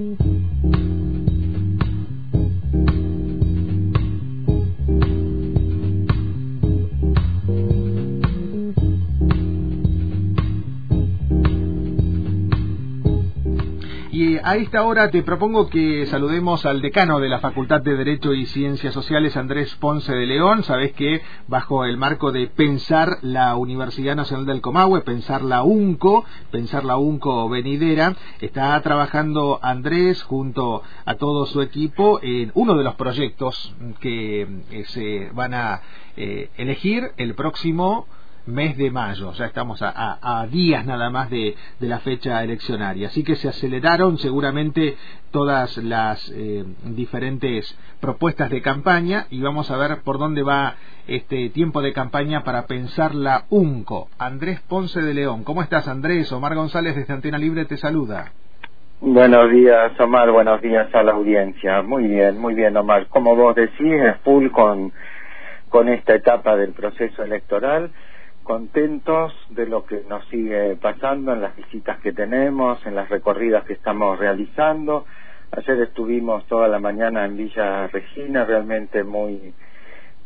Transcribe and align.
Thank 0.00 0.18
you. 0.24 0.79
A 14.42 14.56
esta 14.56 14.84
hora 14.84 15.10
te 15.10 15.22
propongo 15.22 15.70
que 15.70 16.04
saludemos 16.06 16.66
al 16.66 16.82
decano 16.82 17.20
de 17.20 17.30
la 17.30 17.40
Facultad 17.40 17.80
de 17.80 17.96
Derecho 17.96 18.34
y 18.34 18.44
Ciencias 18.44 18.92
Sociales, 18.92 19.34
Andrés 19.34 19.74
Ponce 19.76 20.12
de 20.12 20.26
León. 20.26 20.62
Sabes 20.62 20.92
que 20.92 21.22
bajo 21.48 21.86
el 21.86 21.96
marco 21.96 22.30
de 22.30 22.48
pensar 22.48 23.16
la 23.22 23.56
Universidad 23.56 24.16
Nacional 24.16 24.44
del 24.44 24.60
Comahue, 24.60 25.00
pensar 25.00 25.40
la 25.40 25.62
UNCO, 25.62 26.26
pensar 26.50 26.84
la 26.84 26.98
UNCO 26.98 27.48
venidera, 27.48 28.14
está 28.42 28.78
trabajando 28.82 29.58
Andrés 29.62 30.22
junto 30.22 30.82
a 31.06 31.14
todo 31.14 31.46
su 31.46 31.62
equipo 31.62 32.20
en 32.22 32.52
uno 32.54 32.74
de 32.74 32.84
los 32.84 32.96
proyectos 32.96 33.74
que 34.00 34.42
eh, 34.42 34.84
se 34.88 35.30
van 35.32 35.54
a 35.54 35.80
eh, 36.18 36.50
elegir 36.58 37.12
el 37.16 37.34
próximo 37.34 38.06
mes 38.50 38.76
de 38.76 38.90
mayo, 38.90 39.32
ya 39.32 39.46
estamos 39.46 39.80
a, 39.82 40.46
días 40.50 40.84
nada 40.86 41.10
más 41.10 41.30
de, 41.30 41.54
la 41.80 41.98
fecha 42.00 42.42
eleccionaria, 42.42 43.08
así 43.08 43.24
que 43.24 43.36
se 43.36 43.48
aceleraron 43.48 44.18
seguramente 44.18 44.96
todas 45.30 45.76
las 45.78 46.30
eh, 46.34 46.64
diferentes 46.84 47.78
propuestas 48.00 48.50
de 48.50 48.62
campaña 48.62 49.26
y 49.30 49.40
vamos 49.40 49.70
a 49.70 49.76
ver 49.76 50.02
por 50.02 50.18
dónde 50.18 50.42
va 50.42 50.74
este 51.06 51.50
tiempo 51.50 51.82
de 51.82 51.92
campaña 51.92 52.44
para 52.44 52.66
pensar 52.66 53.14
la 53.14 53.44
UNCO. 53.50 54.08
Andrés 54.18 54.60
Ponce 54.68 55.00
de 55.00 55.14
León, 55.14 55.44
¿cómo 55.44 55.62
estás 55.62 55.88
Andrés? 55.88 56.30
Omar 56.32 56.54
González 56.54 56.96
desde 56.96 57.12
Antena 57.12 57.38
Libre 57.38 57.64
te 57.64 57.76
saluda. 57.76 58.32
Buenos 59.02 59.50
días, 59.50 59.98
Omar. 59.98 60.30
Buenos 60.30 60.60
días 60.60 60.94
a 60.94 61.02
la 61.02 61.12
audiencia. 61.12 61.80
Muy 61.80 62.06
bien, 62.06 62.38
muy 62.38 62.54
bien, 62.54 62.76
Omar. 62.76 63.06
Como 63.06 63.34
vos 63.34 63.56
decís, 63.56 63.94
es 63.94 64.18
full 64.22 64.50
con, 64.50 64.92
con 65.70 65.88
esta 65.88 66.14
etapa 66.14 66.54
del 66.56 66.72
proceso 66.72 67.22
electoral 67.22 67.90
contentos 68.42 69.32
de 69.50 69.66
lo 69.66 69.84
que 69.84 70.02
nos 70.08 70.24
sigue 70.28 70.76
pasando 70.76 71.32
en 71.32 71.42
las 71.42 71.56
visitas 71.56 72.00
que 72.00 72.12
tenemos, 72.12 72.84
en 72.86 72.94
las 72.94 73.08
recorridas 73.08 73.64
que 73.64 73.74
estamos 73.74 74.18
realizando. 74.18 75.04
Ayer 75.52 75.80
estuvimos 75.82 76.46
toda 76.46 76.68
la 76.68 76.78
mañana 76.78 77.24
en 77.24 77.36
Villa 77.36 77.86
Regina, 77.88 78.44
realmente 78.44 79.04
muy 79.04 79.52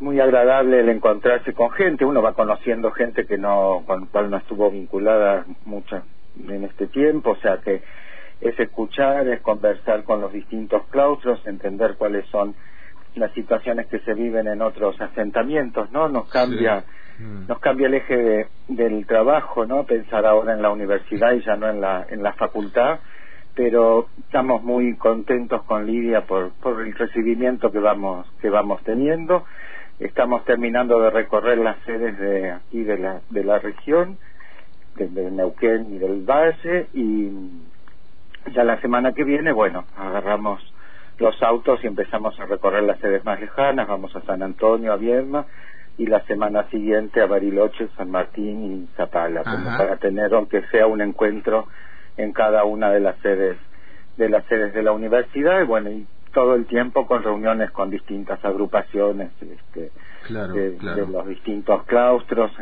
muy 0.00 0.18
agradable 0.18 0.80
el 0.80 0.88
encontrarse 0.88 1.54
con 1.54 1.70
gente. 1.70 2.04
Uno 2.04 2.20
va 2.20 2.34
conociendo 2.34 2.90
gente 2.90 3.24
que 3.24 3.38
no 3.38 3.84
con 3.86 4.06
cual 4.06 4.30
no 4.30 4.36
estuvo 4.36 4.70
vinculada 4.70 5.44
mucho 5.64 6.02
en 6.48 6.64
este 6.64 6.88
tiempo, 6.88 7.30
o 7.30 7.36
sea 7.36 7.58
que 7.58 7.82
es 8.40 8.58
escuchar, 8.58 9.28
es 9.28 9.40
conversar 9.40 10.02
con 10.02 10.20
los 10.20 10.32
distintos 10.32 10.82
claustros, 10.90 11.46
entender 11.46 11.94
cuáles 11.96 12.26
son 12.26 12.54
las 13.14 13.30
situaciones 13.32 13.86
que 13.86 14.00
se 14.00 14.14
viven 14.14 14.48
en 14.48 14.62
otros 14.62 15.00
asentamientos, 15.00 15.90
¿no? 15.92 16.08
Nos 16.08 16.28
cambia. 16.28 16.84
Nos 17.18 17.58
cambia 17.60 17.86
el 17.86 17.94
eje 17.94 18.46
del 18.68 19.06
trabajo, 19.06 19.66
¿no? 19.66 19.84
Pensar 19.84 20.26
ahora 20.26 20.54
en 20.54 20.62
la 20.62 20.70
universidad 20.70 21.32
y 21.32 21.42
ya 21.42 21.56
no 21.56 21.68
en 21.68 21.80
la, 21.80 22.06
en 22.08 22.22
la 22.22 22.32
facultad, 22.32 23.00
pero 23.54 24.08
estamos 24.18 24.62
muy 24.62 24.96
contentos 24.96 25.62
con 25.64 25.86
Lidia 25.86 26.22
por, 26.22 26.52
por 26.54 26.80
el 26.80 26.94
recibimiento 26.94 27.70
que 27.70 27.78
vamos, 27.78 28.26
que 28.40 28.50
vamos 28.50 28.82
teniendo. 28.82 29.44
Estamos 29.98 30.44
terminando 30.44 31.00
de 31.00 31.10
recorrer 31.10 31.58
las 31.58 31.78
sedes 31.84 32.18
de 32.18 32.50
aquí 32.50 32.82
de 32.82 32.98
la, 32.98 33.20
de 33.30 33.44
la 33.44 33.58
región, 33.58 34.18
de, 34.96 35.30
Neuquén 35.30 35.94
y 35.94 35.98
del 35.98 36.22
Valle, 36.22 36.88
y 36.92 37.30
ya 38.52 38.64
la 38.64 38.80
semana 38.80 39.12
que 39.12 39.24
viene, 39.24 39.52
bueno, 39.52 39.84
agarramos 39.96 40.60
los 41.18 41.40
autos 41.42 41.82
y 41.84 41.86
empezamos 41.86 42.38
a 42.40 42.46
recorrer 42.46 42.82
las 42.82 42.98
sedes 42.98 43.24
más 43.24 43.40
lejanas, 43.40 43.86
vamos 43.86 44.14
a 44.16 44.22
San 44.22 44.42
Antonio, 44.42 44.92
a 44.92 44.96
Viedma, 44.96 45.46
y 45.98 46.06
la 46.06 46.20
semana 46.26 46.68
siguiente 46.70 47.20
a 47.20 47.26
Bariloche, 47.26 47.88
San 47.96 48.10
Martín 48.10 48.64
y 48.64 48.96
Zapala, 48.96 49.42
para 49.42 49.96
tener 49.96 50.32
aunque 50.34 50.62
sea 50.70 50.86
un 50.86 51.00
encuentro 51.02 51.68
en 52.16 52.32
cada 52.32 52.64
una 52.64 52.90
de 52.90 53.00
las 53.00 53.16
sedes 53.18 53.56
de 54.16 54.28
las 54.28 54.44
sedes 54.46 54.74
de 54.74 54.82
la 54.82 54.92
universidad 54.92 55.60
y 55.62 55.64
bueno 55.64 55.90
y 55.90 56.06
todo 56.34 56.54
el 56.54 56.66
tiempo 56.66 57.06
con 57.06 57.22
reuniones 57.22 57.70
con 57.70 57.90
distintas 57.90 58.42
agrupaciones 58.44 59.32
este, 59.40 59.90
de, 60.28 61.06
los 61.06 61.26
distintos 61.26 61.84
claustros 61.84 62.52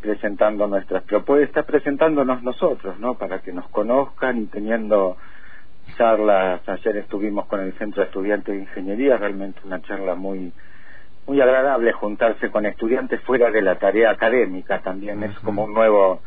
presentando 0.00 0.66
nuestras 0.66 1.02
propuestas 1.04 1.64
presentándonos 1.66 2.42
nosotros 2.42 2.98
no 2.98 3.14
para 3.14 3.40
que 3.40 3.52
nos 3.52 3.68
conozcan 3.68 4.38
y 4.38 4.46
teniendo 4.46 5.16
charlas. 5.96 6.60
Ayer 6.68 6.98
estuvimos 6.98 7.46
con 7.46 7.60
el 7.60 7.72
centro 7.74 8.02
de 8.02 8.08
estudiantes 8.08 8.54
de 8.54 8.60
ingeniería 8.60 9.16
realmente 9.16 9.60
una 9.64 9.80
charla 9.82 10.14
muy 10.14 10.52
muy 11.28 11.40
agradable 11.42 11.92
juntarse 11.92 12.50
con 12.50 12.64
estudiantes 12.64 13.20
fuera 13.22 13.50
de 13.50 13.60
la 13.60 13.78
tarea 13.78 14.10
académica 14.10 14.80
también. 14.80 15.22
Es 15.22 15.38
como 15.40 15.64
un 15.64 15.74
nuevo 15.74 16.20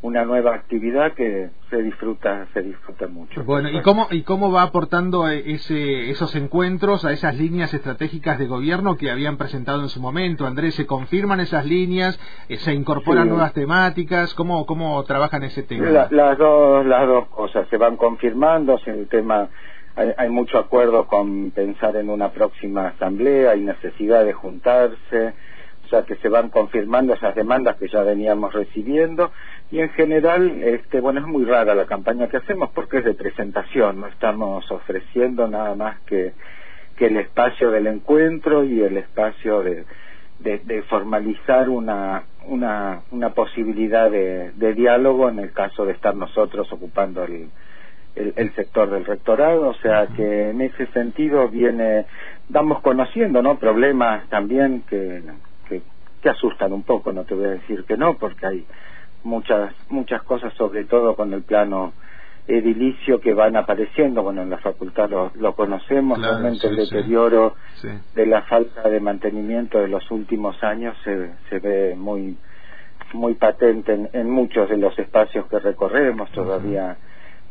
una 0.00 0.24
nueva 0.24 0.54
actividad 0.54 1.12
que 1.14 1.50
se 1.70 1.82
disfruta 1.82 2.46
se 2.54 2.62
disfruta 2.62 3.08
mucho. 3.08 3.42
Bueno 3.42 3.68
y 3.68 3.82
cómo 3.82 4.06
y 4.12 4.22
cómo 4.22 4.52
va 4.52 4.62
aportando 4.62 5.28
ese 5.28 6.10
esos 6.10 6.36
encuentros 6.36 7.04
a 7.04 7.10
esas 7.10 7.36
líneas 7.36 7.74
estratégicas 7.74 8.38
de 8.38 8.46
gobierno 8.46 8.96
que 8.96 9.10
habían 9.10 9.38
presentado 9.38 9.82
en 9.82 9.88
su 9.88 10.00
momento 10.00 10.46
Andrés 10.46 10.76
se 10.76 10.86
confirman 10.86 11.40
esas 11.40 11.66
líneas 11.66 12.16
eh, 12.48 12.58
se 12.58 12.74
incorporan 12.74 13.28
nuevas 13.28 13.54
temáticas 13.54 14.34
cómo 14.34 14.66
cómo 14.66 15.02
trabajan 15.02 15.42
ese 15.42 15.64
tema 15.64 16.06
las 16.10 16.38
dos 16.38 16.86
las 16.86 17.08
dos 17.08 17.26
cosas 17.30 17.66
se 17.68 17.76
van 17.76 17.96
confirmando 17.96 18.78
el 18.86 19.08
tema 19.08 19.48
hay, 20.16 20.28
mucho 20.28 20.58
acuerdo 20.58 21.06
con 21.06 21.50
pensar 21.50 21.96
en 21.96 22.08
una 22.08 22.30
próxima 22.30 22.88
asamblea, 22.88 23.52
hay 23.52 23.62
necesidad 23.62 24.24
de 24.24 24.32
juntarse, 24.32 25.34
o 25.84 25.88
sea 25.88 26.02
que 26.02 26.16
se 26.16 26.28
van 26.28 26.50
confirmando 26.50 27.14
esas 27.14 27.34
demandas 27.34 27.76
que 27.76 27.88
ya 27.88 28.02
veníamos 28.02 28.52
recibiendo. 28.52 29.32
Y 29.70 29.80
en 29.80 29.90
general, 29.90 30.62
este, 30.62 31.00
bueno, 31.00 31.20
es 31.20 31.26
muy 31.26 31.44
rara 31.44 31.74
la 31.74 31.86
campaña 31.86 32.28
que 32.28 32.36
hacemos 32.36 32.70
porque 32.74 32.98
es 32.98 33.04
de 33.04 33.14
presentación, 33.14 34.00
no 34.00 34.06
estamos 34.06 34.70
ofreciendo 34.70 35.48
nada 35.48 35.74
más 35.74 35.98
que, 36.00 36.32
que 36.96 37.06
el 37.06 37.16
espacio 37.16 37.70
del 37.70 37.86
encuentro 37.86 38.64
y 38.64 38.80
el 38.80 38.98
espacio 38.98 39.62
de, 39.62 39.84
de, 40.38 40.82
formalizar 40.82 41.68
una, 41.68 42.22
una, 42.46 43.02
una 43.10 43.30
posibilidad 43.30 44.10
de, 44.10 44.52
de 44.52 44.74
diálogo 44.74 45.28
en 45.28 45.40
el 45.40 45.52
caso 45.52 45.84
de 45.84 45.92
estar 45.92 46.14
nosotros 46.14 46.70
ocupando 46.72 47.24
el, 47.24 47.48
el, 48.36 48.54
sector 48.54 48.90
del 48.90 49.04
rectorado, 49.04 49.68
o 49.68 49.74
sea 49.74 50.06
que 50.08 50.50
en 50.50 50.60
ese 50.60 50.86
sentido 50.88 51.48
viene, 51.48 52.06
vamos 52.48 52.80
conociendo, 52.80 53.42
¿no? 53.42 53.58
Problemas 53.58 54.28
también 54.28 54.82
que, 54.88 55.22
que, 55.68 55.82
que 56.22 56.28
asustan 56.28 56.72
un 56.72 56.82
poco, 56.82 57.12
no 57.12 57.24
te 57.24 57.34
voy 57.34 57.46
a 57.46 57.50
decir 57.50 57.84
que 57.84 57.96
no, 57.96 58.14
porque 58.14 58.46
hay 58.46 58.66
muchas, 59.24 59.72
muchas 59.88 60.22
cosas, 60.22 60.52
sobre 60.54 60.84
todo 60.84 61.14
con 61.14 61.32
el 61.32 61.42
plano 61.42 61.92
edilicio 62.46 63.20
que 63.20 63.34
van 63.34 63.56
apareciendo, 63.56 64.22
bueno, 64.22 64.42
en 64.42 64.48
la 64.48 64.56
facultad 64.58 65.10
lo, 65.10 65.30
lo 65.34 65.54
conocemos, 65.54 66.18
realmente 66.20 66.66
el 66.66 66.76
deterioro 66.76 67.54
de 68.14 68.26
la 68.26 68.42
falta 68.42 68.88
de 68.88 69.00
mantenimiento 69.00 69.78
de 69.78 69.88
los 69.88 70.10
últimos 70.10 70.62
años 70.64 70.96
se, 71.04 71.30
se 71.50 71.58
ve 71.58 71.94
muy 71.94 72.36
muy 73.12 73.34
patente 73.34 74.08
en, 74.12 74.30
muchos 74.30 74.68
de 74.68 74.76
los 74.76 74.98
espacios 74.98 75.46
que 75.46 75.58
recorremos, 75.58 76.30
todavía 76.32 76.96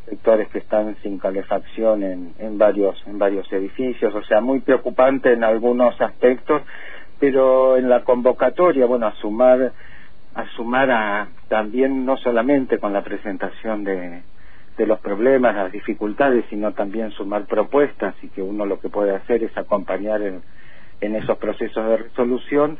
sectores 0.09 0.47
que 0.50 0.59
están 0.59 0.95
sin 1.03 1.19
calefacción 1.19 2.03
en, 2.03 2.34
en 2.40 2.57
varios 2.57 2.95
en 3.07 3.19
varios 3.19 3.51
edificios 3.51 4.13
o 4.16 4.23
sea 4.23 4.41
muy 4.41 4.59
preocupante 4.62 5.34
en 5.34 5.44
algunos 5.44 6.00
aspectos 6.00 6.62
pero 7.19 7.78
en 7.78 7.90
la 7.90 8.03
convocatoria 8.03 8.85
bueno 8.85 9.07
a 9.07 9.16
sumar 9.16 9.73
a 10.34 10.45
sumar 10.56 10.91
a 10.91 11.28
también 11.50 12.06
no 12.06 12.18
solamente 12.18 12.79
con 12.79 12.94
la 12.94 13.03
presentación 13.03 13.84
de 13.84 14.22
de 14.78 14.85
los 14.85 15.00
problemas 15.00 15.56
las 15.56 15.72
dificultades 15.72 16.45
sino 16.50 16.74
también 16.74 17.12
sumar 17.12 17.45
propuestas 17.45 18.15
y 18.21 18.30
que 18.30 18.42
uno 18.42 18.65
lo 18.65 18.80
que 18.80 18.89
puede 18.89 19.13
hacer 19.15 19.44
es 19.44 19.57
acompañar 19.57 20.21
en, 20.21 20.42
en 21.01 21.15
esos 21.15 21.38
procesos 21.38 21.86
de 21.86 21.98
resolución 21.98 22.80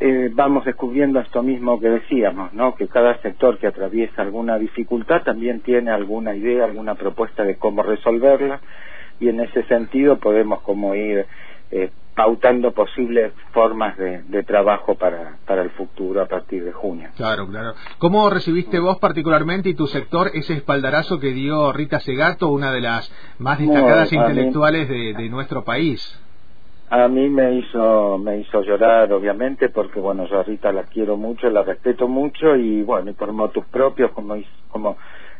eh, 0.00 0.30
vamos 0.32 0.64
descubriendo 0.64 1.20
esto 1.20 1.42
mismo 1.42 1.78
que 1.78 1.88
decíamos, 1.88 2.52
¿no? 2.52 2.74
Que 2.74 2.88
cada 2.88 3.16
sector 3.22 3.58
que 3.58 3.68
atraviesa 3.68 4.22
alguna 4.22 4.58
dificultad 4.58 5.22
también 5.22 5.60
tiene 5.60 5.90
alguna 5.90 6.34
idea, 6.34 6.64
alguna 6.64 6.96
propuesta 6.96 7.44
de 7.44 7.56
cómo 7.56 7.82
resolverla 7.82 8.60
y 9.20 9.28
en 9.28 9.40
ese 9.40 9.62
sentido 9.64 10.18
podemos 10.18 10.60
como 10.62 10.94
ir 10.96 11.26
eh, 11.70 11.90
pautando 12.16 12.72
posibles 12.72 13.32
formas 13.52 13.96
de, 13.96 14.42
trabajo 14.44 14.96
para, 14.96 15.38
para 15.46 15.62
el 15.62 15.70
futuro 15.70 16.22
a 16.22 16.26
partir 16.26 16.64
de 16.64 16.72
junio. 16.72 17.08
Claro, 17.16 17.48
claro. 17.48 17.74
¿Cómo 17.98 18.30
recibiste 18.30 18.78
vos 18.78 18.98
particularmente 18.98 19.68
y 19.68 19.74
tu 19.74 19.86
sector 19.86 20.30
ese 20.34 20.54
espaldarazo 20.54 21.18
que 21.18 21.32
dio 21.32 21.72
Rita 21.72 22.00
Segato, 22.00 22.48
una 22.48 22.72
de 22.72 22.80
las 22.80 23.12
más 23.38 23.58
destacadas 23.58 24.12
intelectuales 24.12 24.88
de, 24.88 25.14
de 25.14 25.28
nuestro 25.28 25.64
país? 25.64 26.20
A 26.96 27.08
mí 27.08 27.28
me 27.28 27.54
hizo, 27.54 28.18
me 28.18 28.38
hizo 28.38 28.62
llorar, 28.62 29.12
obviamente, 29.12 29.68
porque, 29.68 29.98
bueno, 29.98 30.26
yo 30.26 30.38
a 30.38 30.42
Rita 30.44 30.70
la 30.72 30.84
quiero 30.84 31.16
mucho, 31.16 31.50
la 31.50 31.64
respeto 31.64 32.06
mucho 32.06 32.54
y, 32.54 32.82
bueno, 32.82 33.10
y 33.10 33.14
por 33.14 33.32
motos 33.32 33.66
propios, 33.66 34.12
como, 34.12 34.36
como 34.68 34.96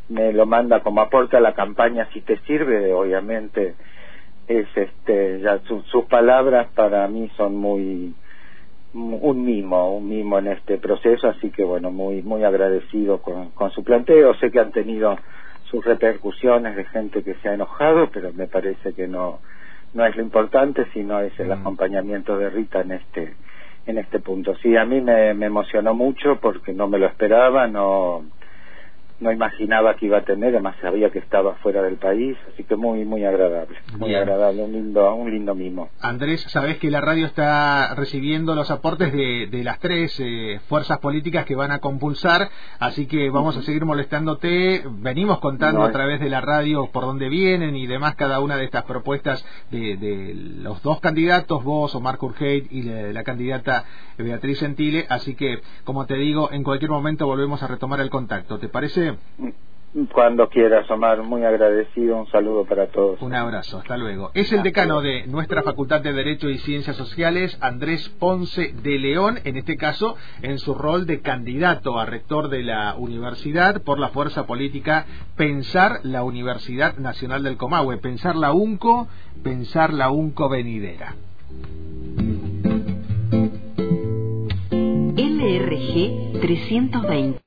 me 0.09 0.33
lo 0.33 0.45
manda 0.45 0.81
como 0.81 1.01
aporte 1.01 1.37
a 1.37 1.39
la 1.39 1.53
campaña 1.53 2.07
si 2.13 2.21
te 2.21 2.37
sirve 2.41 2.93
obviamente 2.93 3.75
es 4.47 4.67
este 4.75 5.39
ya 5.41 5.59
sus 5.59 6.05
palabras 6.05 6.67
para 6.75 7.07
mí 7.07 7.31
son 7.35 7.55
muy 7.55 8.13
un 8.93 9.43
mimo 9.43 9.97
un 9.97 10.07
mimo 10.07 10.37
en 10.37 10.47
este 10.47 10.77
proceso 10.77 11.27
así 11.27 11.49
que 11.49 11.63
bueno 11.63 11.89
muy 11.89 12.21
muy 12.21 12.43
agradecido 12.43 13.21
con, 13.21 13.51
con 13.51 13.71
su 13.71 13.83
planteo. 13.83 14.35
Sé 14.35 14.51
que 14.51 14.59
han 14.59 14.71
tenido 14.71 15.17
sus 15.71 15.83
repercusiones 15.83 16.75
de 16.75 16.85
gente 16.85 17.23
que 17.23 17.33
se 17.35 17.49
ha 17.49 17.55
enojado 17.55 18.09
pero 18.13 18.31
me 18.33 18.47
parece 18.47 18.93
que 18.93 19.07
no 19.07 19.39
no 19.95 20.05
es 20.05 20.15
lo 20.15 20.21
importante 20.21 20.85
sino 20.93 21.19
es 21.19 21.37
el 21.39 21.47
mm. 21.47 21.53
acompañamiento 21.53 22.37
de 22.37 22.49
Rita 22.51 22.81
en 22.81 22.91
este 22.91 23.33
en 23.87 23.97
este 23.97 24.19
punto 24.19 24.55
sí 24.57 24.77
a 24.77 24.85
mí 24.85 25.01
me, 25.01 25.33
me 25.33 25.47
emocionó 25.47 25.95
mucho 25.95 26.39
porque 26.39 26.73
no 26.73 26.87
me 26.87 26.99
lo 26.99 27.07
esperaba 27.07 27.67
no 27.67 28.23
no 29.19 29.31
imaginaba 29.31 29.95
que 29.95 30.07
iba 30.07 30.17
a 30.17 30.23
tener, 30.23 30.49
además 30.49 30.75
sabía 30.81 31.09
que 31.09 31.19
estaba 31.19 31.55
fuera 31.55 31.81
del 31.81 31.95
país, 31.95 32.37
así 32.53 32.63
que 32.63 32.75
muy 32.75 33.05
muy 33.05 33.23
agradable, 33.23 33.77
muy 33.97 34.13
agradable, 34.13 34.63
un 34.63 34.71
lindo 34.73 35.13
un 35.15 35.31
lindo 35.31 35.55
mimo. 35.55 35.89
Andrés, 36.01 36.41
sabes 36.49 36.77
que 36.77 36.91
la 36.91 37.01
radio 37.01 37.25
está 37.25 37.95
recibiendo 37.95 38.55
los 38.55 38.69
aportes 38.71 39.13
de, 39.13 39.47
de 39.47 39.63
las 39.63 39.79
tres 39.79 40.19
eh, 40.19 40.59
fuerzas 40.67 40.99
políticas 40.99 41.45
que 41.45 41.55
van 41.55 41.71
a 41.71 41.79
compulsar, 41.79 42.49
así 42.79 43.07
que 43.07 43.29
vamos 43.29 43.55
a 43.55 43.61
seguir 43.61 43.85
molestándote, 43.85 44.83
venimos 44.99 45.39
contando 45.39 45.83
a 45.83 45.91
través 45.91 46.19
de 46.19 46.29
la 46.29 46.41
radio 46.41 46.89
por 46.91 47.03
dónde 47.05 47.29
vienen 47.29 47.75
y 47.75 47.87
demás 47.87 48.15
cada 48.15 48.39
una 48.39 48.57
de 48.57 48.65
estas 48.65 48.83
propuestas 48.83 49.45
de, 49.71 49.95
de 49.97 50.33
los 50.35 50.81
dos 50.83 50.99
candidatos, 50.99 51.63
vos 51.63 51.95
o 51.95 52.01
Marco 52.01 52.25
Urgeit 52.25 52.71
y 52.71 52.83
la, 52.83 53.13
la 53.13 53.23
candidata 53.23 53.85
Beatriz 54.17 54.59
Gentile, 54.59 55.05
así 55.09 55.35
que 55.35 55.59
como 55.83 56.05
te 56.05 56.15
digo, 56.15 56.51
en 56.51 56.63
cualquier 56.63 56.91
momento 56.91 57.27
volvemos 57.27 57.63
a 57.63 57.67
retomar 57.67 57.99
el 58.01 58.09
contacto, 58.09 58.59
¿te 58.59 58.69
parece? 58.69 59.04
Cuando 60.11 60.49
quieras, 60.49 60.91
Omar, 60.91 61.23
muy 61.23 61.45
agradecido, 61.45 62.17
un 62.17 62.27
saludo 62.27 62.65
para 62.65 62.87
todos. 62.87 63.21
Un 63.21 63.33
abrazo, 63.33 63.77
hasta 63.77 63.95
luego. 63.95 64.29
Es 64.33 64.51
el 64.51 64.61
decano 64.61 64.99
de 64.99 65.25
nuestra 65.25 65.63
Facultad 65.63 66.01
de 66.01 66.11
Derecho 66.11 66.49
y 66.49 66.57
Ciencias 66.57 66.97
Sociales, 66.97 67.57
Andrés 67.61 68.09
Ponce 68.19 68.73
de 68.73 68.99
León, 68.99 69.39
en 69.45 69.55
este 69.55 69.77
caso 69.77 70.17
en 70.41 70.59
su 70.59 70.73
rol 70.73 71.05
de 71.05 71.21
candidato 71.21 71.97
a 71.97 72.05
rector 72.05 72.49
de 72.49 72.63
la 72.63 72.95
universidad 72.95 73.83
por 73.83 73.97
la 73.97 74.09
fuerza 74.09 74.45
política 74.45 75.05
Pensar 75.37 76.01
la 76.03 76.23
Universidad 76.23 76.97
Nacional 76.97 77.43
del 77.43 77.55
Comahue, 77.55 77.97
Pensar 77.97 78.35
la 78.35 78.51
UNCO, 78.51 79.07
Pensar 79.43 79.93
la 79.93 80.09
UNCO 80.09 80.49
venidera. 80.49 81.15
LRG 85.15 86.41
320 86.41 87.39